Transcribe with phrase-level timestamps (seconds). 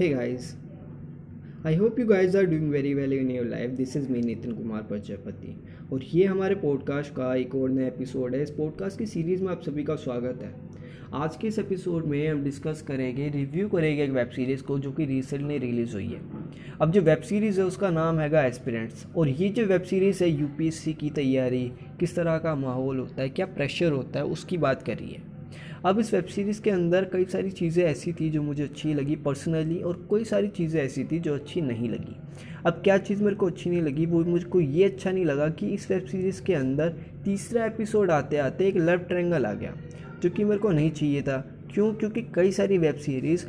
[0.00, 0.46] Hey guys,
[1.66, 4.52] I hope you guys are doing very well in your life this is me Nitin
[4.52, 9.06] Kumar Prajapati और ये हमारे podcast का एक और नया एपिसोड है। इस पॉडकास्ट की
[9.06, 10.54] सीरीज़ में आप सभी का स्वागत है।
[11.14, 14.92] आज के इस एपिसोड में हम डिस्कस करेंगे रिव्यू करेंगे एक वेब सीरीज़ को जो
[14.92, 16.20] कि रिसेंटली रिलीज़ हुई है।
[16.80, 20.30] अब जो वेब सीरीज़ है उसका नाम हैगा एस्पिरेंट्स और ये जो वेब सीरीज़ है
[20.30, 24.82] यूपीएससी की तैयारी किस तरह का माहौल होता है क्या प्रेशर होता है उसकी बात
[24.82, 25.20] करिए
[25.86, 29.16] अब इस वेब सीरीज़ के अंदर कई सारी चीज़ें ऐसी थी जो मुझे अच्छी लगी
[29.16, 32.16] पर्सनली और कई सारी चीज़ें ऐसी थी जो अच्छी नहीं लगी।
[32.66, 34.06] अब क्या चीज़ मेरे को अच्छी नहीं लगी?
[34.06, 36.94] वो मुझको ये अच्छा नहीं लगा कि इस वेब सीरीज़ के अंदर
[37.24, 39.74] तीसरा एपिसोड आते आते एक लव ट्रैंगल आ गया,
[40.22, 41.36] जो कि मेरे को नहीं चाहिए था।
[41.74, 41.92] क्यों?
[41.94, 43.46] क्योंकि कई सारी वेब सीरीज़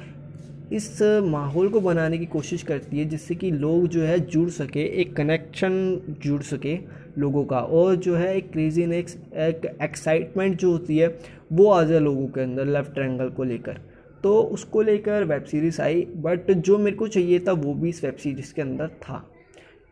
[0.74, 4.84] इस माहौल को बनाने की कोशिश करती है, जिससे कि लोग जो है जुड़ सके,
[5.02, 6.78] एक कनेक्शन जुड़ सके
[7.18, 11.08] लोगों का। और जो है एक क्रेजीनेस एक एक्साइटमेंट जो होती है
[11.54, 13.80] वो आ जाए लोगों के अंदर लेफ़्ट ट्रैंगल को लेकर।
[14.24, 18.04] तो उसको लेकर वेब सीरीज़ आई बट जो मेरे को चाहिए था वो भी इस
[18.04, 19.32] वेब सीरीज़ के अंदर था।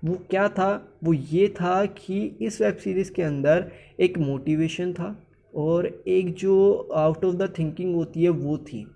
[0.05, 0.97] वो क्या था?
[1.03, 6.89] वो ये था कि इस वेब सीरीज़ के अंदर एक मोटिवेशन था और एक जो
[6.95, 8.87] आउट ऑफ़ द थिंकिंग होती है वो थी।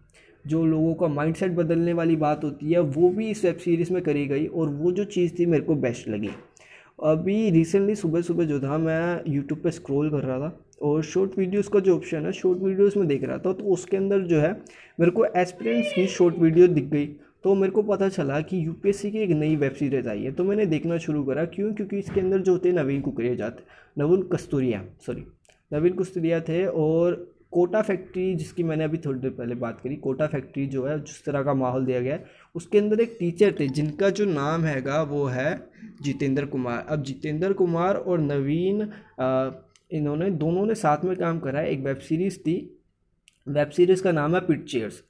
[0.47, 4.03] जो लोगों का माइंडसेट बदलने वाली बात होती है, वो भी इस वेब सीरीज़ में
[4.03, 6.29] करी गई और वो जो चीज़ थी मेरे को बेस्ट लगी।
[6.99, 11.37] अभी रिसेंटली सुबह सुबह जो था, मैं यूट्यूब पे स्क्रॉल कर रहा था और शॉर्ट
[11.37, 14.39] वीडियोस का जो ऑप्शन है शॉर्ट वीडियोस में देख रहा था तो उसके अंदर जो
[14.39, 14.51] है,
[14.99, 17.05] मेरे को एस्पिरेंट्स की शॉर्ट वीडियो दिख गई।
[17.43, 20.43] तो मेरे को पता चला कि यूपीएससी की एक नई वेब सीरीज़ आई है तो
[20.43, 21.73] मैंने देखना शुरू करा। क्यों?
[21.73, 23.63] क्योंकि इसके अंदर जो होते नवीन कुकरिया जाते,
[23.97, 25.23] नवीन कस्तूरिया सॉरी
[25.71, 30.27] नवीन कुस्तुरिया थे और कोटा फैक्ट्री जिसकी मैंने अभी थोड़ी देर पहले बात करी, कोटा
[30.27, 33.67] फैक्ट्री जो है, जिस तरह का माहौल दिया गया है, उसके अंदर एक टीचर थे,
[33.69, 35.69] जिनका जो नाम हैगा, वो है
[36.01, 38.81] जितेंद्र कुमार। अब जितेंद्र कुमार और नवीन
[39.91, 42.55] इन्होंने, दोनों ने साथ में काम करा है, एक वेब सीरीज़ थी।
[43.47, 45.03] वेब सीरीज़ का नाम है पिट चेयर्स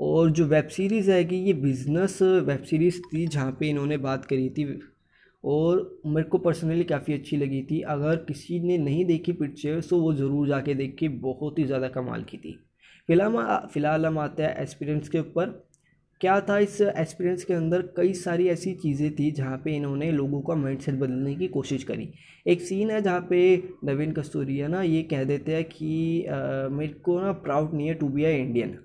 [0.00, 4.24] और जो वेब सीरीज़ है कि ये बिज़नेस वेब सीरीज़ थी, जहाँ पे इन्होंने बात
[4.24, 4.64] करी थी
[5.44, 10.00] और मेरे को पर्सनली काफ़ी अच्छी लगी थी। अगर किसी ने नहीं देखी पिक्चर्स तो
[10.00, 12.58] वो ज़रूर जाके देख के बहुत ही ज़्यादा कमाल की थी।
[13.08, 15.58] फ़िलहाल फ़िलहाल हम आते हैं एक्सपीरियंस के ऊपर।
[16.20, 20.40] क्या था इस एक्सपीरियंस के अंदर कई सारी ऐसी चीज़ें थी जहाँ पे इन्होंने लोगों
[20.42, 22.08] का माइंडसेट बदलने की कोशिश करी।
[22.46, 23.40] एक सीन है जहाँ पे
[23.84, 26.26] नवीन कस्तूरिया ना ये कह देते हैं कि
[26.72, 28.78] मेरे को ना प्राउड नहीं है टू बी आई इंडियन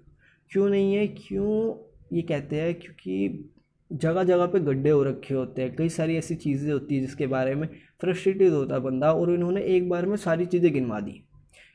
[0.51, 1.07] क्यों नहीं है?
[1.07, 1.75] क्यों
[2.13, 2.73] ये कहते हैं?
[2.75, 3.51] क्योंकि
[3.95, 7.27] जगह जगह पे गड्ढे हो रखे होते हैं, कई सारी ऐसी चीज़ें होती हैं जिसके
[7.27, 7.67] बारे में
[8.01, 11.21] फ्रस्ट्रेटेड होता है बंदा और इन्होंने एक बार में सारी चीज़ें गिनवा दी।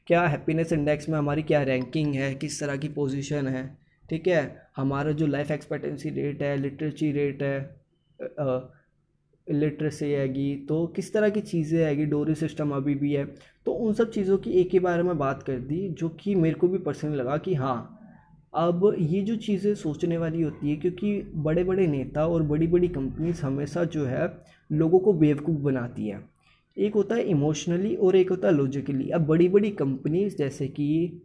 [0.06, 3.64] क्या हैप्पीनेस इंडेक्स में हमारी क्या रैंकिंग है, किस तरह की पोजीशन है,
[4.08, 4.70] ठीक है?
[4.76, 7.78] हमारा जो लाइफ एक्सपेक्टेंसी रेट है लिटरेची रेट है
[9.46, 13.24] लिटरेसी आएगी तो किस तरह की चीज़ें आएगी डोरी सिस्टम अभी भी है
[13.66, 16.54] तो उन सब चीज़ों की एक ही बारे में बात कर दी, जो कि मेरे
[16.54, 17.96] को भी पर्सनली लगा कि हाँ
[18.54, 22.88] अब ये जो चीज़ें सोचने वाली होती है, क्योंकि बड़े बड़े नेता और बड़ी बड़ी
[22.88, 24.26] कंपनीज़ हमेशा जो है,
[24.70, 26.20] लोगों को बेवकूफ़ बनाती है।
[26.76, 31.22] एक होता है इमोशनली और एक होता है लॉजिकली। अब बड़ी बड़ी कंपनीज़ जैसे कि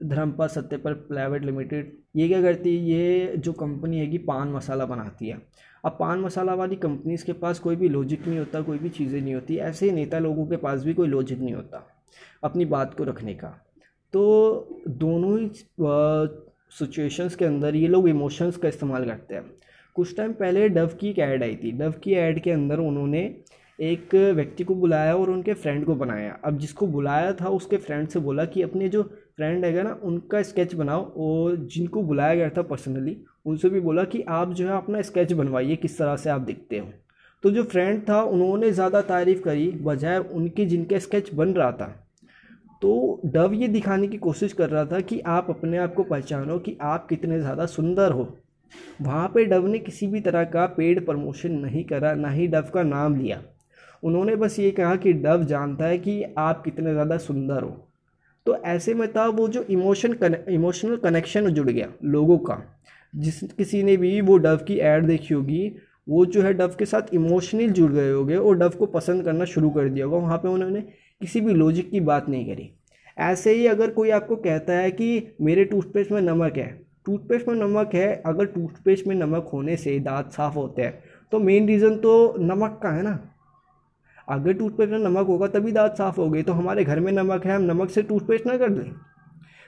[0.00, 4.86] धर्मपा सत्यपर प्राइवेट लिमिटेड, ये क्या करती है, ये जो कंपनी है कि पान मसाला
[4.86, 5.40] बनाती है।
[5.84, 9.20] अब पान मसाला वाली कंपनीज़ के पास कोई भी लॉजिक नहीं होता, कोई भी चीज़ें
[9.20, 11.86] नहीं होती। ऐसे ही नेता लोगों के पास भी कोई लॉजिक नहीं होता,
[12.44, 13.54] अपनी बात को रखने का।
[14.14, 15.48] तो दोनों ही
[16.72, 19.44] सिचुएशंस के अंदर ये लोग इमोशंस का इस्तेमाल करते हैं।
[19.96, 23.22] कुछ टाइम पहले डव की एक ऐड आई थी। डव की ऐड के अंदर उन्होंने
[23.78, 28.08] एक व्यक्ति को बुलाया और उनके फ्रेंड को बनाया। अब जिसको बुलाया था, उसके फ्रेंड
[28.08, 32.48] से बोला कि अपने जो फ्रेंड है ना, उनका स्केच बनाओ और जिनको बुलाया गया
[32.50, 33.16] था पर्सनली
[33.46, 36.78] उनसे भी बोला कि आप जो है अपना स्केच बनवाइए, किस तरह से आप दिखते
[36.78, 36.88] हो।
[37.44, 42.07] तो जो फ्रेंड था, उन्होंने ज़्यादा तारीफ़ करी, बजाय उनकी जिनके स्केच बन रहा था।
[42.82, 46.58] तो डव ये दिखाने की कोशिश कर रहा था कि आप अपने आप को पहचानो
[46.58, 48.28] कि आप कितने ज़्यादा सुंदर हो।
[49.02, 52.70] वहाँ पे डव ने किसी भी तरह का पेड प्रमोशन नहीं करा, ना ही डव
[52.74, 53.42] का नाम लिया।
[54.02, 57.70] उन्होंने बस ये कहा कि डव जानता है कि आप कितने ज़्यादा सुंदर हो।
[58.46, 60.16] तो ऐसे में था वो जो इमोशन
[60.48, 62.62] इमोशनल कनेक्शन जुड़ गया लोगों का।
[63.14, 65.68] जिस किसी ने भी वो डव की ऐड देखी होगी
[66.08, 69.44] वो जो है डव के साथ इमोशनल जुड़ गए होंगे और डव को पसंद करना
[69.44, 70.80] शुरू कर दिया होगा। वहाँ पे उन्होंने
[71.20, 72.70] किसी भी लॉजिक की बात नहीं करी।
[73.16, 76.68] ऐसे ही अगर कोई आपको कहता है कि मेरे टूथपेस्ट में नमक है
[77.06, 80.98] टूथपेस्ट में नमक है, अगर टूथपेस्ट में नमक होने से दांत साफ़ होते हैं
[81.32, 83.18] तो मेन रीज़न तो नमक का है ना।
[84.28, 87.46] अगर टूथपेस्ट में नमक होगा तभी दांत साफ़ हो गए तो हमारे घर में नमक
[87.46, 88.90] है, हम नमक से टूथपेस्ट ना कर दें।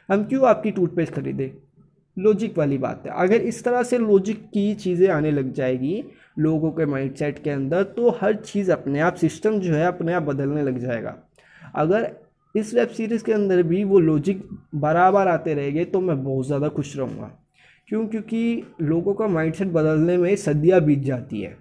[0.08, 1.50] हम क्यों आपकी टूथपेस्ट खरीदें?
[2.16, 6.02] लॉजिक वाली बात है। अगर इस तरह से लॉजिक की चीज़ें आने लग जाएगी
[6.36, 10.22] लोगों के माइंडसेट के अंदर तो हर चीज़ अपने आप सिस्टम जो है, अपने आप
[10.22, 11.16] बदलने लग जाएगा।
[11.76, 12.10] अगर
[12.54, 14.42] इस वेब सीरीज़ के अंदर भी वो लॉजिक
[14.76, 17.30] बराबर आते रहेंगे तो मैं बहुत ज़्यादा खुश रहूँगा।
[17.88, 18.06] क्यों?
[18.06, 21.56] क्योंकि लोगों का माइंडसेट बदलने में सदियाँ बीत जाती है।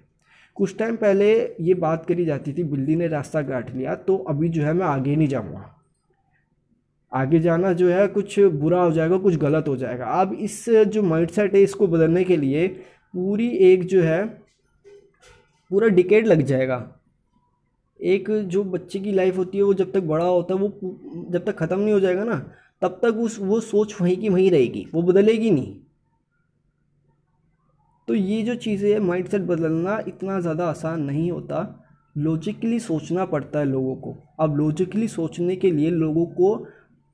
[0.56, 4.48] कुछ टाइम पहले ये बात करी जाती थी, बिल्ली ने रास्ता काट लिया तो अभी
[4.48, 5.64] जो है मैं आगे नहीं जाऊँगा।
[7.12, 11.02] आगे जाना जो है, कुछ बुरा हो जाएगा, कुछ गलत हो जाएगा। अब इस जो
[11.02, 14.24] माइंडसेट है, इसको बदलने के लिए पूरी एक जो है
[15.70, 16.86] पूरा डिकेट लग जाएगा।
[18.00, 21.44] एक जो बच्चे की लाइफ होती है, वो जब तक बड़ा होता है, वो जब
[21.44, 22.38] तक ख़त्म नहीं हो जाएगा ना,
[22.82, 25.76] तब तक उस, वो सोच वहीं की वहीं रहेगी, वो बदलेगी नहीं।
[28.08, 31.58] तो ये जो चीज़ें है माइंडसेट बदलना इतना ज़्यादा आसान नहीं होता।
[32.16, 36.54] लॉजिकली सोचना पड़ता है लोगों को। अब लॉजिकली सोचने के लिए लोगों को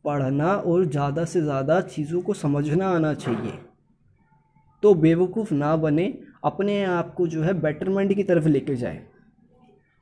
[0.04, 3.52] पढ़ना और ज़्यादा से ज़्यादा चीज़ों को समझना आना चाहिए।
[4.82, 6.06] तो बेवकूफ़ ना बने
[6.46, 9.00] अपने आप को जो है बेटरमेंट की तरफ़ लेके जाए।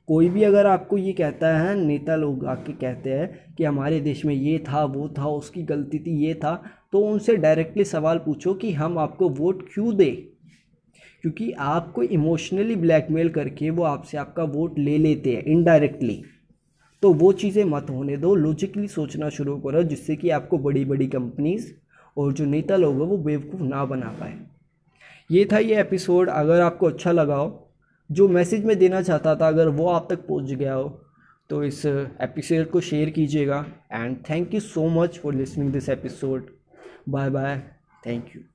[0.08, 4.24] कोई भी अगर आपको ये कहता है, नेता लोग आके कहते हैं कि हमारे देश
[4.24, 6.54] में ये था, वो था, उसकी गलती थी, ये था
[6.92, 10.14] तो उनसे डायरेक्टली सवाल पूछो कि हम आपको वोट क्यों दें?
[11.22, 16.22] क्योंकि आपको इमोशनली ब्लैकमेल करके वो आपसे आपका वोट ले लेते हैं इनडायरेक्टली
[17.02, 21.06] तो वो चीज़ें मत होने दो लॉजिकली सोचना शुरू करो, जिससे कि आपको बड़ी बड़ी
[21.06, 21.72] कंपनीज़
[22.16, 24.38] और जो नेता लोग हैं, वो बेवकूफ़ ना बना पाए।
[25.30, 27.70] ये था ये एपिसोड अगर आपको अच्छा लगा हो,
[28.10, 30.88] जो मैसेज मैं देना चाहता था, अगर वो आप तक पहुँच गया हो
[31.50, 36.50] तो इस एपिसोड को शेयर कीजिएगा। And thank you so much for listening this episode
[37.08, 37.62] bye bye
[38.06, 38.53] thank you